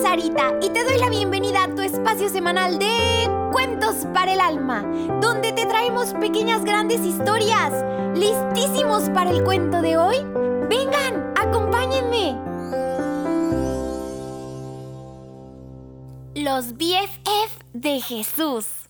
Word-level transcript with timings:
Sarita 0.00 0.54
y 0.62 0.70
te 0.70 0.84
doy 0.84 0.98
la 0.98 1.08
bienvenida 1.08 1.64
a 1.64 1.74
tu 1.74 1.82
espacio 1.82 2.28
semanal 2.28 2.78
de 2.78 3.28
Cuentos 3.52 4.06
para 4.14 4.32
el 4.32 4.40
Alma, 4.40 4.82
donde 5.20 5.52
te 5.52 5.66
traemos 5.66 6.14
pequeñas 6.14 6.64
grandes 6.64 7.00
historias. 7.00 7.72
¿Listísimos 8.16 9.10
para 9.10 9.30
el 9.30 9.42
cuento 9.44 9.82
de 9.82 9.96
hoy? 9.96 10.16
Vengan, 10.68 11.34
acompáñenme. 11.36 12.38
Los 16.34 16.72
BFF 16.74 17.62
de 17.74 18.00
Jesús. 18.00 18.81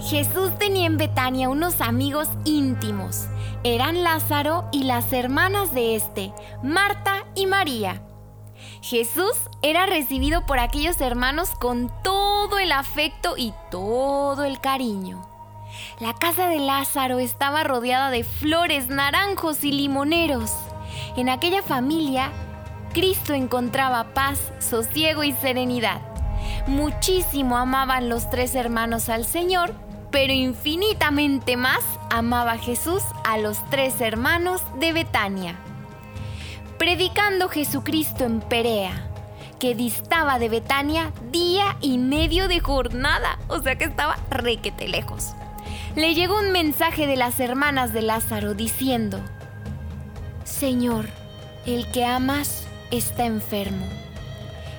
Jesús 0.00 0.56
tenía 0.58 0.86
en 0.86 0.96
Betania 0.96 1.48
unos 1.48 1.80
amigos 1.80 2.28
íntimos. 2.44 3.26
Eran 3.64 4.04
Lázaro 4.04 4.68
y 4.70 4.84
las 4.84 5.12
hermanas 5.12 5.74
de 5.74 5.96
este, 5.96 6.32
Marta 6.62 7.24
y 7.34 7.46
María. 7.46 8.00
Jesús 8.80 9.34
era 9.60 9.86
recibido 9.86 10.46
por 10.46 10.60
aquellos 10.60 11.00
hermanos 11.00 11.50
con 11.50 11.92
todo 12.04 12.60
el 12.60 12.70
afecto 12.70 13.34
y 13.36 13.52
todo 13.72 14.44
el 14.44 14.60
cariño. 14.60 15.28
La 15.98 16.14
casa 16.14 16.48
de 16.48 16.60
Lázaro 16.60 17.18
estaba 17.18 17.64
rodeada 17.64 18.10
de 18.10 18.22
flores, 18.22 18.88
naranjos 18.88 19.64
y 19.64 19.72
limoneros. 19.72 20.52
En 21.16 21.28
aquella 21.28 21.62
familia, 21.62 22.30
Cristo 22.94 23.34
encontraba 23.34 24.14
paz, 24.14 24.52
sosiego 24.60 25.24
y 25.24 25.32
serenidad. 25.32 26.00
Muchísimo 26.68 27.56
amaban 27.56 28.08
los 28.08 28.30
tres 28.30 28.54
hermanos 28.54 29.08
al 29.08 29.24
Señor 29.24 29.87
pero 30.10 30.32
infinitamente 30.32 31.56
más 31.56 31.84
amaba 32.10 32.58
Jesús 32.58 33.02
a 33.24 33.38
los 33.38 33.58
tres 33.70 34.00
hermanos 34.00 34.62
de 34.80 34.92
Betania. 34.92 35.56
Predicando 36.78 37.48
Jesucristo 37.48 38.24
en 38.24 38.40
Perea, 38.40 39.10
que 39.58 39.74
distaba 39.74 40.38
de 40.38 40.48
Betania 40.48 41.12
día 41.30 41.76
y 41.80 41.98
medio 41.98 42.48
de 42.48 42.60
jornada, 42.60 43.38
o 43.48 43.60
sea 43.60 43.76
que 43.76 43.84
estaba 43.84 44.16
requete 44.30 44.88
lejos. 44.88 45.34
Le 45.96 46.14
llegó 46.14 46.38
un 46.38 46.52
mensaje 46.52 47.06
de 47.06 47.16
las 47.16 47.40
hermanas 47.40 47.92
de 47.92 48.02
Lázaro 48.02 48.54
diciendo, 48.54 49.20
Señor, 50.44 51.08
el 51.66 51.90
que 51.90 52.04
amas 52.04 52.66
está 52.90 53.26
enfermo. 53.26 53.86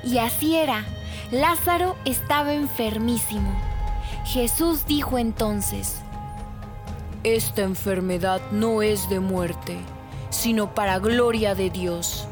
Y 0.03 0.19
así 0.19 0.55
era, 0.55 0.85
Lázaro 1.29 1.97
estaba 2.05 2.53
enfermísimo 2.53 3.68
Jesús 4.25 4.85
dijo 4.85 5.17
entonces, 5.17 6.01
Esta 7.23 7.61
enfermedad 7.61 8.41
no 8.51 8.81
es 8.81 9.09
de 9.09 9.19
muerte, 9.19 9.77
sino 10.29 10.73
para 10.73 10.99
gloria 10.99 11.55
de 11.55 11.69
Dios, 11.69 12.27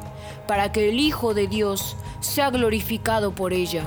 para 0.47 0.71
que 0.71 0.89
el 0.89 0.99
Hijo 0.99 1.33
de 1.33 1.47
Dios 1.47 1.97
sea 2.19 2.49
glorificado 2.49 3.33
por 3.33 3.53
ella. 3.53 3.83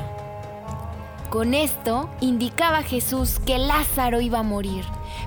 Con 1.30 1.54
esto 1.54 2.10
indicaba 2.20 2.82
Jesús 2.82 3.38
que 3.38 3.58
Lázaro 3.58 4.20
iba 4.20 4.40
a 4.40 4.44
morir, 4.44 4.84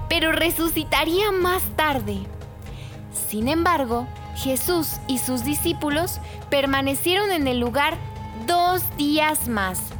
pero 0.09 0.31
resucitaría 0.31 1.31
más 1.31 1.63
tarde. 1.77 2.17
Sin 3.29 3.47
embargo, 3.47 4.07
Jesús 4.35 4.89
y 5.07 5.19
sus 5.19 5.45
discípulos 5.45 6.19
permanecieron 6.49 7.31
en 7.31 7.47
el 7.47 7.59
lugar 7.59 7.97
dos 8.45 8.83
días 8.97 9.47
más 9.47 9.92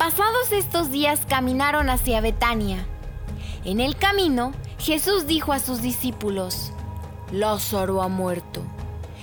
Pasados 0.00 0.50
estos 0.52 0.90
días 0.90 1.26
caminaron 1.28 1.90
hacia 1.90 2.22
Betania. 2.22 2.86
En 3.66 3.80
el 3.80 3.98
camino, 3.98 4.52
Jesús 4.78 5.26
dijo 5.26 5.52
a 5.52 5.58
sus 5.58 5.82
discípulos, 5.82 6.72
Lázaro 7.30 8.00
ha 8.00 8.08
muerto, 8.08 8.62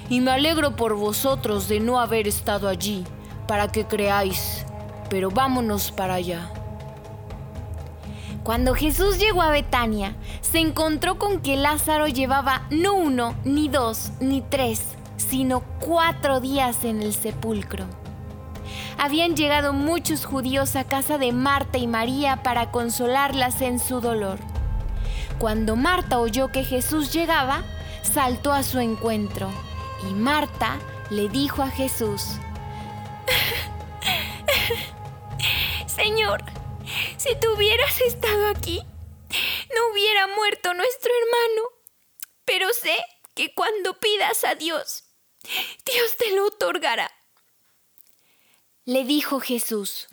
y 0.08 0.22
me 0.22 0.30
alegro 0.30 0.76
por 0.76 0.94
vosotros 0.94 1.68
de 1.68 1.80
no 1.80 2.00
haber 2.00 2.28
estado 2.28 2.68
allí, 2.68 3.06
para 3.48 3.72
que 3.72 3.88
creáis, 3.88 4.68
pero 5.10 5.32
vámonos 5.32 5.92
para 5.92 6.14
allá. 6.14 6.52
Cuando 8.44 8.76
Jesús 8.76 9.18
llegó 9.18 9.42
a 9.42 9.50
Betania, 9.50 10.16
se 10.42 10.60
encontró 10.60 11.18
con 11.18 11.42
que 11.42 11.58
Lázaro 11.58 12.08
llevaba 12.08 12.68
no 12.70 12.94
uno, 12.94 13.36
ni 13.46 13.68
dos, 13.68 14.12
ni 14.20 14.42
tres, 14.42 14.84
sino 15.16 15.62
cuatro 15.80 16.40
días 16.40 16.86
en 16.86 17.02
el 17.02 17.16
sepulcro 17.16 17.88
habían 18.98 19.36
llegado 19.36 19.74
muchos 19.74 20.26
judíos 20.26 20.76
a 20.76 20.86
casa 20.86 21.18
de 21.18 21.32
Marta 21.32 21.78
y 21.78 21.88
María 21.88 22.44
para 22.44 22.72
consolarlas 22.72 23.62
en 23.62 23.80
su 23.80 24.02
dolor. 24.02 24.40
Cuando 25.40 25.76
Marta 25.76 26.20
oyó 26.20 26.50
que 26.50 26.64
Jesús 26.64 27.14
llegaba, 27.14 27.64
saltó 28.02 28.54
a 28.54 28.64
su 28.64 28.80
encuentro 28.80 29.50
y 30.10 30.14
Marta 30.14 30.80
le 31.10 31.30
dijo 31.30 31.62
a 31.62 31.70
Jesús, 31.70 32.24
Señor, 35.88 36.44
si 37.18 37.36
tú 37.40 37.54
hubieras 37.56 38.02
estado 38.02 38.48
aquí, 38.48 38.82
no 39.76 39.92
hubiera 39.92 40.28
muerto 40.28 40.74
nuestro 40.74 41.12
hermano. 41.12 41.70
Pero 42.46 42.72
sé 42.74 42.98
que 43.36 43.54
cuando 43.54 44.00
pidas 44.00 44.44
a 44.44 44.56
Dios, 44.56 45.04
Dios 45.86 46.18
te 46.18 46.32
lo 46.32 46.48
otorgará 46.48 47.12
le 48.88 49.04
dijo 49.04 49.42
Jesús, 49.42 50.08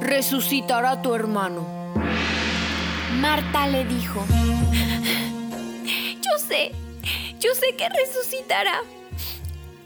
resucitará 0.00 1.02
tu 1.02 1.14
hermano. 1.14 1.64
Marta 3.20 3.68
le 3.68 3.84
dijo, 3.84 4.26
yo 6.16 6.38
sé, 6.44 6.72
yo 7.38 7.54
sé 7.54 7.76
que 7.76 7.88
resucitará 7.88 8.82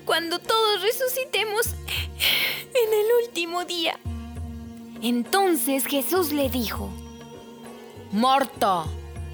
cuando 0.07 0.39
todos 0.39 0.81
resucitemos 0.81 1.75
en 2.75 2.91
el 2.91 3.27
último 3.27 3.67
día. 3.67 3.99
Entonces 5.03 5.85
Jesús 5.85 6.33
le 6.33 6.49
dijo, 6.49 6.89
Marta, 8.13 8.85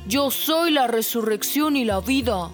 yo 0.09 0.33
soy 0.33 0.72
la 0.72 0.88
resurrección 0.88 1.77
y 1.77 1.84
la 1.84 2.00
vida. 2.00 2.50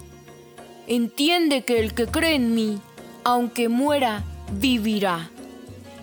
Entiende 0.86 1.64
que 1.64 1.80
el 1.80 1.94
que 1.94 2.06
cree 2.06 2.34
en 2.34 2.54
mí, 2.54 2.78
aunque 3.24 3.70
muera, 3.70 4.22
vivirá 4.50 5.31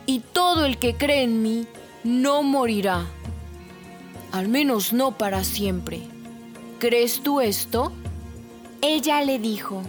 y 0.09 0.21
todo 0.21 0.65
el 0.65 0.79
que 0.79 0.95
cree 0.95 1.21
en 1.21 1.43
mí 1.43 1.67
no 2.03 2.41
morirá. 2.41 3.05
Al 4.31 4.47
menos 4.47 4.91
no 4.91 5.15
para 5.19 5.43
siempre. 5.43 6.01
¿Crees 6.79 7.21
tú 7.21 7.41
esto? 7.41 7.91
Ella 8.81 9.23
le 9.23 9.37
dijo, 9.37 9.83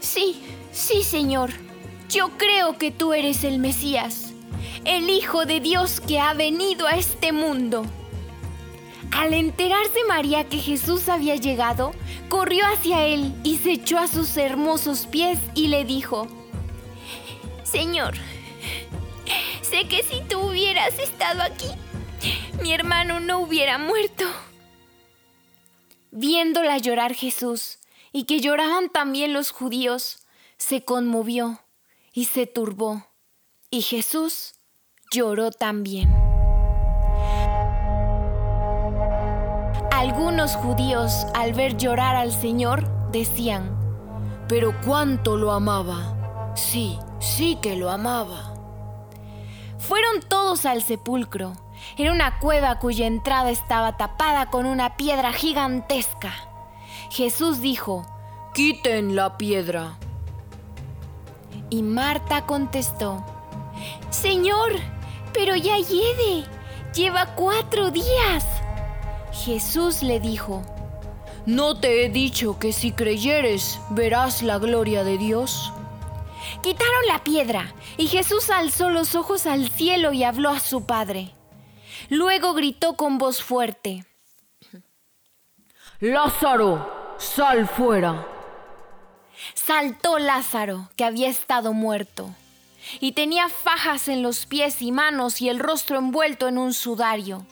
Sí, 0.00 0.40
sí, 0.72 1.02
Señor. 1.02 1.50
Yo 2.08 2.30
creo 2.38 2.78
que 2.78 2.90
tú 2.90 3.12
eres 3.12 3.44
el 3.44 3.58
Mesías, 3.58 4.32
el 4.86 5.10
Hijo 5.10 5.44
de 5.44 5.60
Dios 5.60 6.00
que 6.00 6.18
ha 6.18 6.32
venido 6.32 6.86
a 6.86 6.96
este 6.96 7.32
mundo. 7.32 7.84
Al 9.10 9.34
enterarse 9.34 9.98
María 10.08 10.48
que 10.48 10.56
Jesús 10.56 11.10
había 11.10 11.36
llegado, 11.36 11.92
corrió 12.30 12.64
hacia 12.64 13.04
él 13.04 13.34
y 13.44 13.58
se 13.58 13.72
echó 13.72 13.98
a 13.98 14.08
sus 14.08 14.34
hermosos 14.38 15.06
pies 15.06 15.38
y 15.54 15.66
le 15.66 15.84
dijo, 15.84 16.26
Señor, 17.62 18.14
Sé 19.70 19.86
que 19.86 20.02
si 20.02 20.22
tú 20.22 20.40
hubieras 20.40 20.98
estado 20.98 21.42
aquí, 21.42 21.68
mi 22.62 22.72
hermano 22.72 23.20
no 23.20 23.40
hubiera 23.40 23.76
muerto. 23.76 24.24
Viéndola 26.10 26.78
llorar 26.78 27.12
Jesús 27.12 27.78
y 28.10 28.24
que 28.24 28.40
lloraban 28.40 28.88
también 28.88 29.34
los 29.34 29.50
judíos, 29.50 30.26
se 30.56 30.86
conmovió 30.86 31.60
y 32.14 32.24
se 32.24 32.46
turbó. 32.46 33.08
Y 33.70 33.82
Jesús 33.82 34.54
lloró 35.12 35.50
también. 35.50 36.08
Algunos 39.92 40.56
judíos, 40.56 41.26
al 41.34 41.52
ver 41.52 41.76
llorar 41.76 42.16
al 42.16 42.32
Señor, 42.32 43.10
decían, 43.10 43.78
pero 44.48 44.74
cuánto 44.86 45.36
lo 45.36 45.52
amaba. 45.52 46.54
Sí, 46.56 46.98
sí 47.20 47.58
que 47.60 47.76
lo 47.76 47.90
amaba. 47.90 48.47
Fueron 49.88 50.20
todos 50.20 50.66
al 50.66 50.82
sepulcro. 50.82 51.54
Era 51.96 52.12
una 52.12 52.40
cueva 52.40 52.78
cuya 52.78 53.06
entrada 53.06 53.50
estaba 53.50 53.96
tapada 53.96 54.50
con 54.50 54.66
una 54.66 54.98
piedra 54.98 55.32
gigantesca. 55.32 56.34
Jesús 57.08 57.62
dijo, 57.62 58.04
Quiten 58.52 59.16
la 59.16 59.38
piedra. 59.38 59.96
Y 61.70 61.82
Marta 61.82 62.44
contestó, 62.44 63.24
Señor, 64.10 64.72
pero 65.32 65.56
ya 65.56 65.78
hiede, 65.78 66.44
lleva 66.94 67.34
cuatro 67.34 67.90
días. 67.90 68.44
Jesús 69.32 70.02
le 70.02 70.20
dijo, 70.20 70.62
¿No 71.46 71.80
te 71.80 72.04
he 72.04 72.10
dicho 72.10 72.58
que 72.58 72.74
si 72.74 72.92
creyeres 72.92 73.80
verás 73.88 74.42
la 74.42 74.58
gloria 74.58 75.02
de 75.02 75.16
Dios? 75.16 75.72
Quitaron 76.62 77.06
la 77.06 77.22
piedra 77.22 77.72
y 77.96 78.08
Jesús 78.08 78.50
alzó 78.50 78.90
los 78.90 79.14
ojos 79.14 79.46
al 79.46 79.70
cielo 79.70 80.12
y 80.12 80.24
habló 80.24 80.50
a 80.50 80.60
su 80.60 80.84
Padre. 80.86 81.32
Luego 82.10 82.54
gritó 82.54 82.94
con 82.94 83.18
voz 83.18 83.42
fuerte. 83.42 84.04
Lázaro, 86.00 87.14
sal 87.18 87.68
fuera. 87.68 88.26
Saltó 89.54 90.18
Lázaro, 90.18 90.90
que 90.96 91.04
había 91.04 91.28
estado 91.28 91.72
muerto, 91.72 92.30
y 93.00 93.12
tenía 93.12 93.48
fajas 93.48 94.08
en 94.08 94.22
los 94.22 94.46
pies 94.46 94.82
y 94.82 94.90
manos 94.90 95.40
y 95.40 95.48
el 95.48 95.60
rostro 95.60 95.98
envuelto 95.98 96.48
en 96.48 96.58
un 96.58 96.74
sudario. 96.74 97.46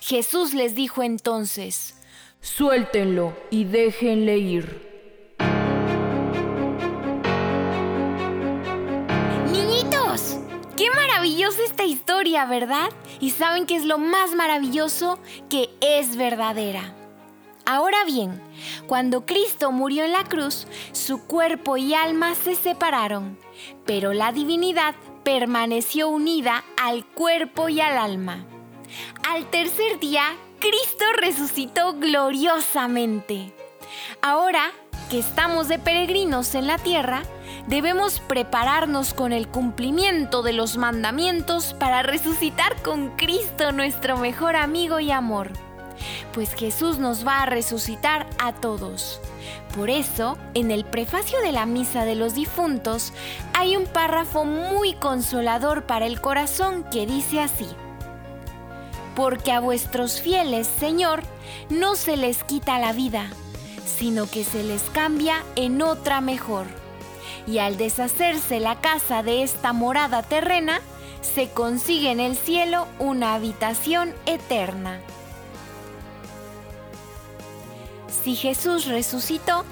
Jesús 0.00 0.54
les 0.54 0.74
dijo 0.74 1.02
entonces, 1.02 1.94
Suéltenlo 2.40 3.36
y 3.50 3.64
déjenle 3.64 4.38
ir. 4.38 4.87
Esta 11.58 11.84
historia, 11.84 12.44
¿verdad? 12.44 12.90
Y 13.20 13.30
saben 13.30 13.66
que 13.66 13.76
es 13.76 13.84
lo 13.84 13.98
más 13.98 14.34
maravilloso 14.34 15.18
que 15.48 15.70
es 15.80 16.16
verdadera. 16.16 16.94
Ahora 17.64 18.04
bien, 18.04 18.40
cuando 18.86 19.26
Cristo 19.26 19.72
murió 19.72 20.04
en 20.04 20.12
la 20.12 20.24
cruz, 20.24 20.66
su 20.92 21.22
cuerpo 21.24 21.76
y 21.76 21.94
alma 21.94 22.34
se 22.34 22.54
separaron, 22.54 23.38
pero 23.84 24.14
la 24.14 24.32
divinidad 24.32 24.94
permaneció 25.22 26.08
unida 26.08 26.64
al 26.82 27.04
cuerpo 27.04 27.68
y 27.68 27.80
al 27.80 27.98
alma. 27.98 28.46
Al 29.28 29.50
tercer 29.50 30.00
día, 30.00 30.24
Cristo 30.58 31.04
resucitó 31.18 31.92
gloriosamente. 31.94 33.52
Ahora 34.22 34.72
que 35.10 35.18
estamos 35.18 35.68
de 35.68 35.78
peregrinos 35.78 36.54
en 36.54 36.66
la 36.66 36.78
tierra, 36.78 37.22
debemos 37.68 38.18
prepararnos 38.20 39.14
con 39.14 39.32
el 39.32 39.48
cumplimiento 39.48 40.42
de 40.42 40.52
los 40.52 40.76
mandamientos 40.76 41.74
para 41.74 42.02
resucitar 42.02 42.82
con 42.82 43.10
Cristo 43.16 43.72
nuestro 43.72 44.16
mejor 44.16 44.56
amigo 44.56 44.98
y 44.98 45.12
amor 45.12 45.52
pues 46.32 46.54
Jesús 46.54 46.98
nos 46.98 47.26
va 47.26 47.42
a 47.42 47.46
resucitar 47.46 48.26
a 48.38 48.52
todos. 48.52 49.20
Por 49.74 49.90
eso, 49.90 50.38
en 50.54 50.70
el 50.70 50.84
prefacio 50.84 51.40
de 51.40 51.52
la 51.52 51.66
Misa 51.66 52.04
de 52.04 52.14
los 52.14 52.34
Difuntos 52.34 53.12
hay 53.54 53.76
un 53.76 53.86
párrafo 53.86 54.44
muy 54.44 54.94
consolador 54.94 55.84
para 55.84 56.06
el 56.06 56.20
corazón 56.20 56.84
que 56.90 57.06
dice 57.06 57.40
así. 57.40 57.68
Porque 59.14 59.52
a 59.52 59.60
vuestros 59.60 60.20
fieles, 60.20 60.68
Señor, 60.78 61.22
no 61.70 61.96
se 61.96 62.16
les 62.16 62.44
quita 62.44 62.78
la 62.78 62.92
vida, 62.92 63.30
sino 63.84 64.30
que 64.30 64.44
se 64.44 64.62
les 64.62 64.82
cambia 64.90 65.42
en 65.56 65.82
otra 65.82 66.20
mejor. 66.20 66.66
Y 67.48 67.60
al 67.60 67.78
deshacerse 67.78 68.60
la 68.60 68.78
casa 68.82 69.22
de 69.22 69.42
esta 69.42 69.72
morada 69.72 70.22
terrena, 70.22 70.82
se 71.22 71.48
consigue 71.48 72.10
en 72.10 72.20
el 72.20 72.36
cielo 72.36 72.86
una 72.98 73.32
habitación 73.32 74.12
eterna. 74.26 75.00
Si 78.22 78.34
Jesús 78.34 78.84
resucitó, 78.84 79.64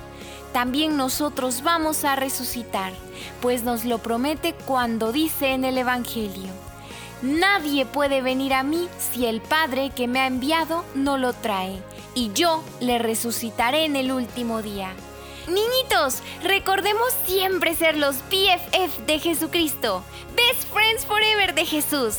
también 0.54 0.96
nosotros 0.96 1.62
vamos 1.62 2.06
a 2.06 2.16
resucitar, 2.16 2.94
pues 3.42 3.62
nos 3.62 3.84
lo 3.84 3.98
promete 3.98 4.54
cuando 4.54 5.12
dice 5.12 5.52
en 5.52 5.66
el 5.66 5.76
Evangelio, 5.76 6.48
Nadie 7.20 7.84
puede 7.84 8.22
venir 8.22 8.54
a 8.54 8.62
mí 8.62 8.88
si 8.98 9.26
el 9.26 9.42
Padre 9.42 9.90
que 9.90 10.08
me 10.08 10.20
ha 10.20 10.26
enviado 10.26 10.82
no 10.94 11.18
lo 11.18 11.34
trae, 11.34 11.82
y 12.14 12.32
yo 12.32 12.62
le 12.80 12.98
resucitaré 12.98 13.84
en 13.84 13.96
el 13.96 14.12
último 14.12 14.62
día. 14.62 14.94
Niñitos, 15.48 16.22
recordemos 16.42 17.12
siempre 17.24 17.76
ser 17.76 17.96
los 17.96 18.16
BFF 18.30 19.06
de 19.06 19.20
Jesucristo, 19.20 20.02
Best 20.34 20.68
Friends 20.72 21.06
Forever 21.06 21.54
de 21.54 21.64
Jesús. 21.64 22.16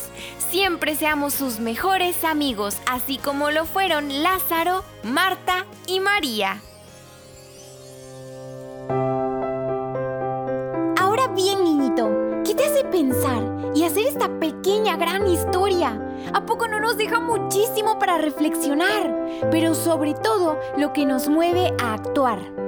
Siempre 0.50 0.94
seamos 0.94 1.34
sus 1.34 1.58
mejores 1.58 2.24
amigos, 2.24 2.78
así 2.90 3.18
como 3.18 3.50
lo 3.50 3.66
fueron 3.66 4.22
Lázaro, 4.22 4.82
Marta 5.02 5.66
y 5.86 6.00
María. 6.00 6.62
Ahora 10.98 11.28
bien, 11.34 11.64
niñito, 11.64 12.08
¿qué 12.46 12.54
te 12.54 12.64
hace 12.64 12.84
pensar 12.84 13.42
y 13.74 13.84
hacer 13.84 14.06
esta 14.06 14.40
pequeña 14.40 14.96
gran 14.96 15.26
historia? 15.26 16.00
¿A 16.32 16.46
poco 16.46 16.66
no 16.66 16.80
nos 16.80 16.96
deja 16.96 17.20
muchísimo 17.20 17.98
para 17.98 18.16
reflexionar? 18.16 19.14
Pero 19.50 19.74
sobre 19.74 20.14
todo 20.14 20.58
lo 20.78 20.94
que 20.94 21.04
nos 21.04 21.28
mueve 21.28 21.74
a 21.78 21.92
actuar. 21.92 22.67